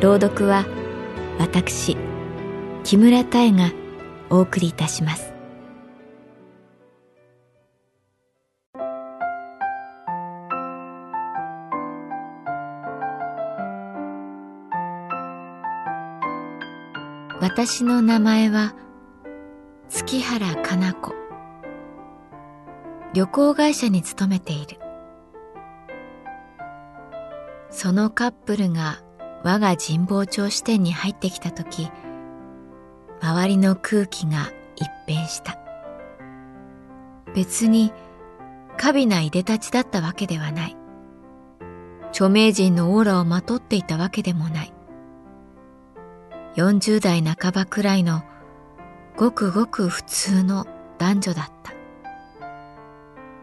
[0.00, 0.64] 朗読は
[1.38, 1.94] 私
[2.84, 3.70] 木村多江が
[4.30, 5.34] お送りいたします。
[17.42, 18.74] 私の名前は
[19.90, 21.12] 月原かな子。
[23.12, 24.78] 旅行会社に勤めている。
[27.68, 29.02] そのカップルが
[29.42, 31.90] 我が神保町支店に入ってきた時
[33.20, 35.58] 周りの空気が一変した。
[37.34, 37.92] 別に
[38.76, 40.76] 華美ないでたちだったわけではない。
[42.10, 44.72] 著名人のオーラをまとっていたわけでもない。
[46.56, 48.22] 40代半ばくらいの
[49.16, 50.66] ごくごく普通の
[50.98, 51.72] 男女だった。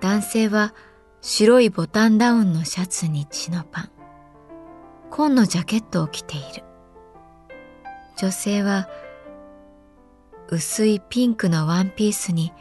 [0.00, 0.72] 男性は
[1.20, 3.93] 白いボタンダウンのシャツに血のパン。
[5.16, 6.64] 紺のジャケットを着ている。
[8.16, 8.88] 女性は
[10.48, 12.52] 薄いピンクのワンピースに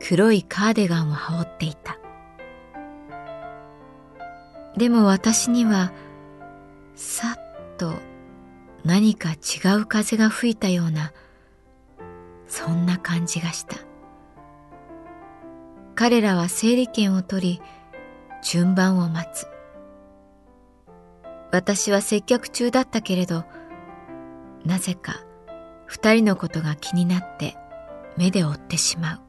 [0.00, 1.96] 黒いカーデガンを羽織っていた。
[4.76, 5.92] でも私には
[6.96, 7.94] さっと
[8.84, 11.12] 何か違う風が吹いたような
[12.48, 13.76] そんな感じがした。
[15.94, 17.62] 彼らは整理券を取り
[18.42, 19.53] 順番を待つ。
[21.54, 23.44] 私は接客中だったけれど
[24.64, 25.24] なぜか
[25.86, 27.56] 二人のことが気になって
[28.16, 29.20] 目で追ってしまう。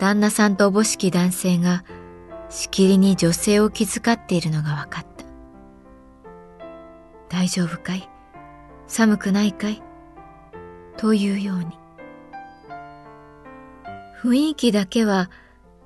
[0.00, 1.84] 旦那さんとおぼしき男性が
[2.50, 5.24] しきりに女性を気遣っているのが分かった。
[7.28, 8.08] 大丈夫かい？
[8.88, 9.80] 寒くないかい？
[10.96, 11.66] というように。
[14.22, 15.30] 雰囲気だけは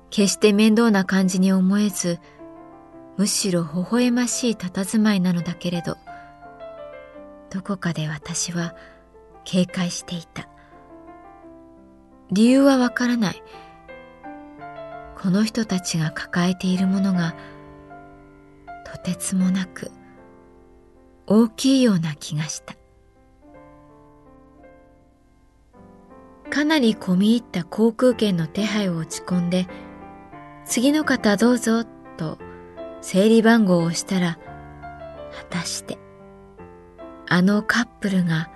[0.09, 2.19] 決して面倒な感じに思えず
[3.17, 5.97] むしろ微笑ましい佇まいなのだけれど
[7.53, 8.75] どこかで私は
[9.43, 10.49] 警戒していた。
[12.31, 13.43] 理由はわからない。
[15.21, 17.35] この人たちが抱えているものが
[18.91, 19.91] とてつもなく
[21.27, 22.75] 大きいような気がした。
[26.49, 29.67] かなり込み入った航空券の手配を打ち込んで
[30.65, 31.83] 次の方どうぞ
[32.17, 32.37] と
[33.03, 34.39] 整理番号を押したら、
[35.37, 35.97] 果たして、
[37.27, 38.49] あのカップルが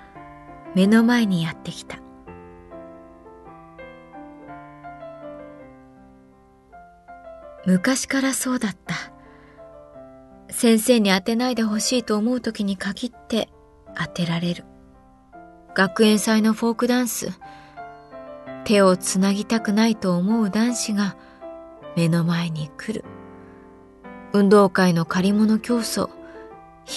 [0.73, 1.97] 目の前にやってきた。
[7.65, 8.95] 昔からそうだった。
[10.49, 13.49] 先生に当てないでほしいと思う時に限って
[13.97, 14.63] 当てられる。
[15.75, 17.37] 学園祭のフォークダンス、
[18.63, 21.17] 手をつなぎたくないと思う男子が
[21.97, 23.16] 目の前に来る。
[24.33, 26.09] 運動会の借り物競争。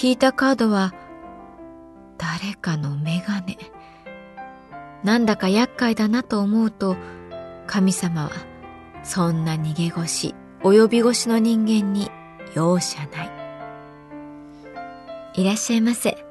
[0.03, 0.93] 引いたカードは
[2.17, 3.57] 誰かのメガネ。
[5.03, 6.95] なんだか厄介だなと思うと
[7.67, 8.31] 神様は
[9.03, 12.11] そんな逃げ腰及び腰の人間に
[12.53, 13.31] 容赦ない。
[15.33, 16.23] いらっしゃいませ。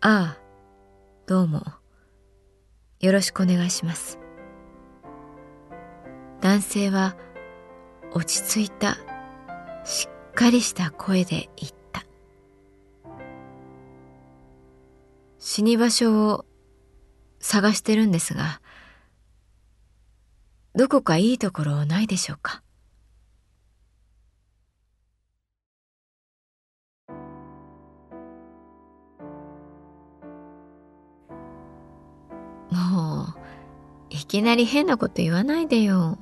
[0.00, 0.38] ああ
[1.26, 1.62] どうも。
[3.00, 4.18] よろしくお願いします。
[6.40, 7.16] 男性は
[8.16, 8.96] 落ち着いた
[9.84, 12.06] しっかりした声で言った
[15.38, 16.46] 死に場所を
[17.40, 18.60] 探してるんですが
[20.76, 22.62] どこかいいところないでしょうか？
[32.70, 33.34] もう
[34.10, 36.18] いきなり変なこと言わないでよ。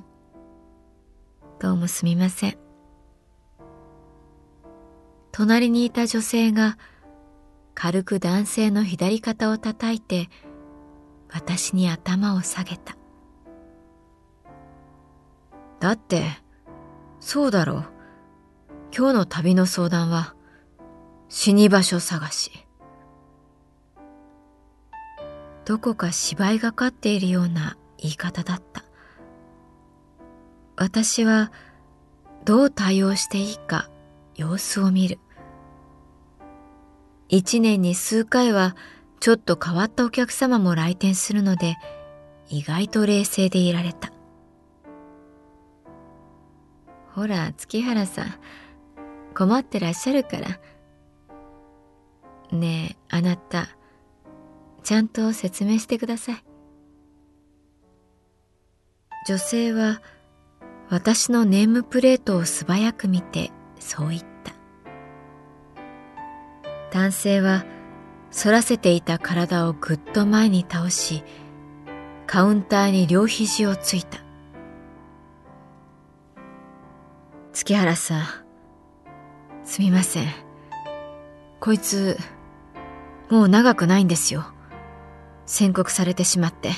[1.63, 2.57] どうもすみません。
[5.31, 6.77] 隣にいた女性が
[7.73, 10.27] 軽く男性の左肩を叩いて
[11.31, 12.97] 私に頭を下げた。
[15.79, 16.25] だって、
[17.21, 17.85] そうだろう。
[18.93, 20.35] 今日の旅の相談は
[21.29, 22.51] 死に場所探し。
[25.63, 28.82] どこか芝居がかっているような言い方だった。
[30.83, 31.49] 私は
[32.43, 33.89] どう対応していいか
[34.35, 35.17] 様子を見る。
[37.29, 38.75] 一年に数回は
[39.21, 41.77] ちょっと変わったお客様も来店するので
[42.49, 44.11] 意外と冷静でいられた。
[47.15, 48.35] ほら、月原さん、
[49.33, 50.59] 困ってらっしゃるから。
[52.51, 53.69] ねえ、あなた、
[54.83, 56.43] ちゃんと説明してください。
[59.25, 60.01] 女性は
[60.89, 64.53] 私のネームプレートを素早く見てそう言った。
[66.91, 67.65] 男性は
[68.31, 71.23] 反らせていた体をぐっと前に倒し、
[72.27, 74.19] カウンターに両肘をついた。
[77.51, 78.25] 月原さん、
[79.63, 80.27] すみません。
[81.59, 82.17] こいつ、
[83.29, 84.45] もう長くないんですよ。
[85.45, 86.71] 宣告されてしまって。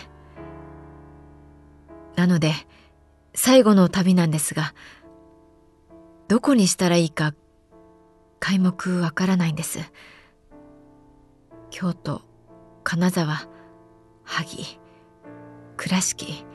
[2.15, 2.53] なので、
[3.35, 4.73] 最後の旅なんですが、
[6.27, 7.33] どこにしたらいいか、
[8.39, 9.79] 皆目わからないんです。
[11.69, 12.21] 京都、
[12.83, 13.47] 金沢、
[14.23, 14.79] 萩、
[15.75, 16.45] 倉敷。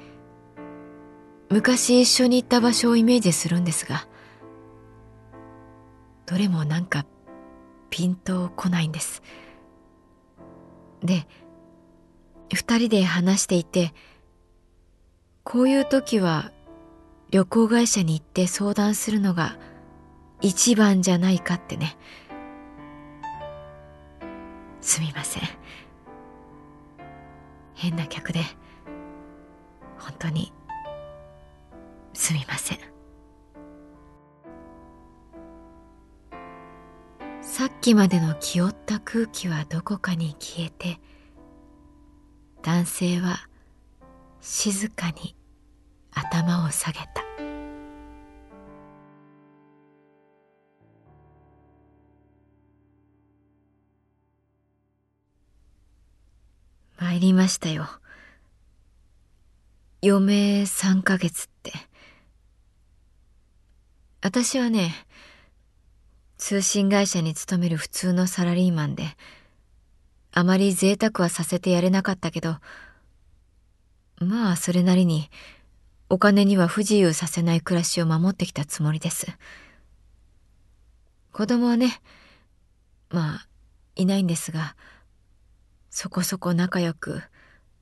[1.51, 4.09] 昔一緒に行った場所をイメージするんですが、
[6.27, 7.05] どれもなんか
[7.91, 9.23] ピンとこないんです。
[11.03, 11.27] で、
[12.55, 13.93] 二人で話していて、
[15.45, 16.53] こういう時は
[17.31, 19.57] 旅行会社に行って相談するのが
[20.41, 21.97] 一番じゃないかってね。
[24.81, 25.43] すみません。
[27.75, 28.41] 変な客で、
[29.99, 30.53] 本当に、
[32.13, 32.79] すみません。
[37.43, 41.01] さっきまでの気負った空気はどこかに消えて、
[42.63, 43.49] 男性は
[44.41, 45.37] 静かに
[46.13, 47.20] 頭を下げた。
[57.41, 57.89] ましたよ。
[60.05, 61.73] 余命3ヶ月って。
[64.21, 64.93] 私はね、
[66.37, 69.05] 通信会社に勤める普通のサラリーマンで、
[70.33, 72.59] あまり贅沢はさせてやれなかったけど、
[74.19, 75.31] まあそれなりに
[76.11, 79.27] お金には不自由させない暮らしを守ってきたつもりです。
[81.33, 82.03] 子供はね、
[83.09, 83.49] まあ
[83.97, 84.77] いないんですが、
[85.91, 87.21] そこそこ仲良く、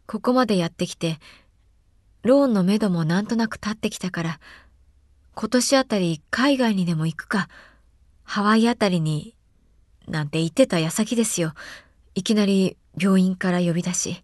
[0.09, 1.19] ここまでやってきて、
[2.23, 4.41] ローンのめどもなんとなく立ってきたから、
[5.35, 7.51] 今年あたり海外にでも行くか、
[8.25, 9.37] ハワイあたりに、
[10.09, 11.53] なんて言ってた矢先ですよ。
[12.15, 14.23] いきなり病院から呼び出し、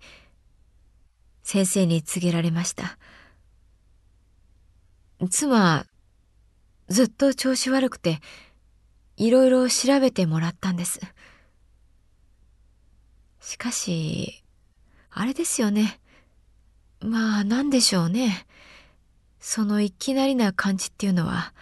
[1.43, 2.97] 先生に告げられました。
[5.29, 5.85] 妻、
[6.89, 8.21] ずっと調子悪くて、
[9.19, 10.99] いろいろ調べてもらったんです。
[13.41, 14.44] しかし、
[15.17, 16.01] あれですよね。
[17.01, 18.47] まあ、なんでしょうね。
[19.39, 21.55] そのいきなりな感じっていうのは、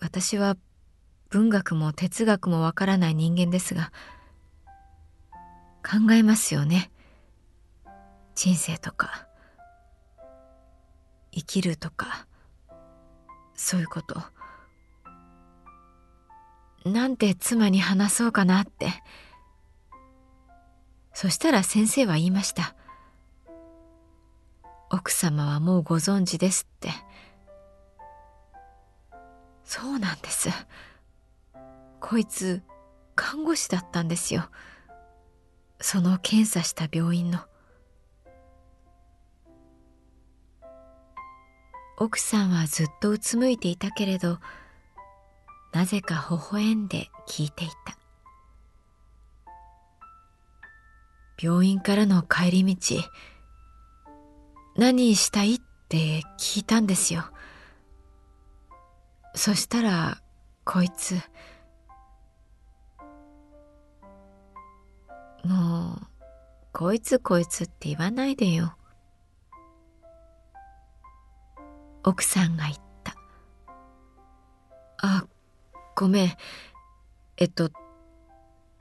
[0.00, 0.56] 私は
[1.28, 3.92] 文学も哲学もわからない人間ですが、
[5.84, 6.90] 考えますよね。
[8.34, 9.28] 人生とか、
[11.30, 12.26] 生きるとか、
[13.54, 14.22] そういうこと。
[16.88, 18.88] なんて妻に話そうかなって。
[21.16, 22.74] そしたら先生は言いました。
[24.90, 26.90] 奥様はもうご存知ですって。
[29.64, 30.50] そうなんです。
[32.00, 32.62] こいつ、
[33.14, 34.50] 看護師だったんですよ。
[35.80, 37.40] その検査した病院の。
[41.96, 44.38] 奥さんはずっとうつむいていたけれど、
[45.72, 47.95] なぜか微笑んで聞いていた。
[51.40, 52.96] 病院からの帰り道、
[54.76, 57.24] 何したいって聞いたんですよ。
[59.34, 60.22] そしたら、
[60.64, 61.14] こいつ、
[65.44, 66.06] もう、
[66.72, 68.76] こいつこいつって言わないでよ。
[72.02, 73.14] 奥さんが言った。
[74.98, 75.26] あ、
[75.94, 76.36] ごめん。
[77.36, 77.70] えっと、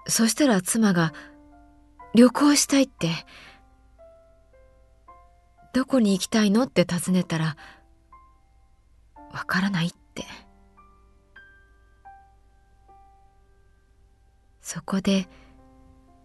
[0.07, 1.13] そしたら妻が
[2.15, 3.09] 旅行したいって。
[5.73, 7.57] どこに行きたいのって尋ねたら、
[9.33, 10.23] わからないって。
[14.61, 15.27] そこで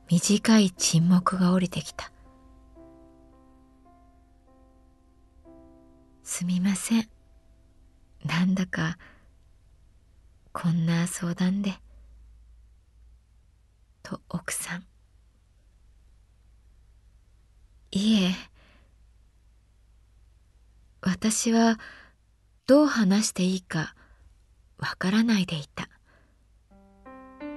[0.09, 2.13] 短い沈黙が降りてきた。
[6.23, 7.09] すみません。
[8.25, 8.97] なんだか、
[10.53, 11.75] こんな相談で。
[14.05, 14.90] と奥さん。
[17.93, 18.31] いえ、
[21.01, 21.79] 私は
[22.69, 23.97] どう話していいか
[24.79, 25.89] わからないでいた。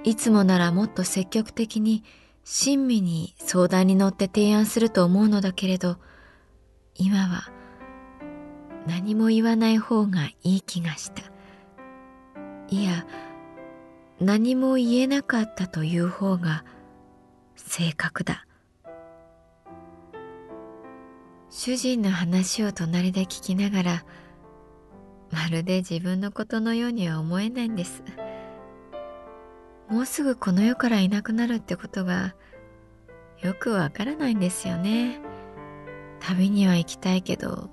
[0.02, 2.02] いつもならもっと積極的に
[2.42, 5.98] 親身に相談に乗って提案すると思うのだけれど、
[6.96, 7.52] 今は
[8.88, 11.22] 何も言わない方がいい気がした。
[12.70, 13.06] いや、
[14.20, 16.64] 何も言えなかったという方が
[17.54, 18.46] 正確だ。
[21.56, 24.04] 主人の話を隣で聞きながら、
[25.30, 28.02] まるで自分のことのようには思えないんです。
[29.88, 32.34] もうすぐこの世からいなくなるってことが
[33.40, 35.20] よくわからないんですよね。
[36.18, 37.70] 旅には行きたいけど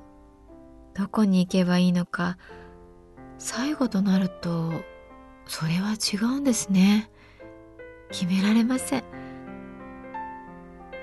[0.93, 2.37] どこに行けばいいのか
[3.39, 4.73] 最後となると
[5.47, 7.09] それは違うんですね
[8.11, 9.03] 決められません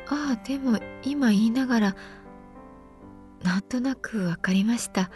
[0.08, 1.97] ああでも今言いながら
[3.42, 5.11] なんとなくわかりました。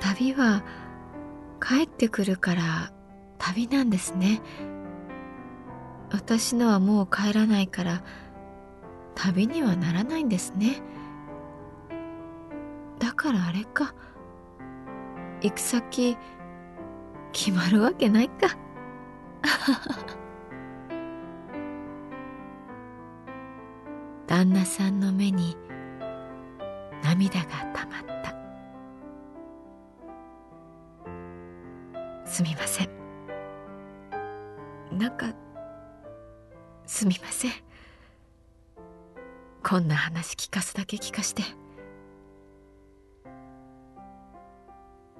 [0.00, 0.64] 旅は
[1.60, 2.92] 帰ってくるから
[3.38, 4.40] 旅なんですね。
[6.10, 8.02] 私のはもう帰らないから
[9.14, 10.82] 旅にはならないんですね。
[12.98, 13.94] だからあれか。
[15.40, 16.16] 行く先
[17.32, 18.56] 決まるわけないか。
[24.26, 25.56] 旦那さんの目に
[27.02, 28.34] 涙がたまった。
[32.26, 32.88] すみません。
[34.92, 35.32] なんか
[36.86, 37.52] すみません。
[39.62, 41.42] こんな話聞かすだけ聞かして。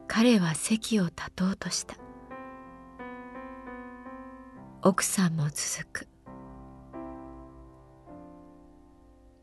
[0.07, 1.97] 彼は席を立とうとした。
[4.83, 6.09] 奥さんも続く。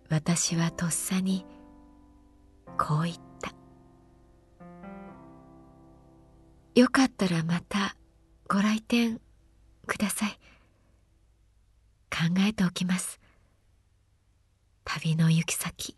[0.09, 1.45] 私はとっさに
[2.77, 3.53] こう言った。
[6.75, 7.95] よかったらまた
[8.49, 9.21] ご来店
[9.87, 10.31] ください。
[12.09, 13.19] 考えておきます。
[14.83, 15.97] 旅の行き先。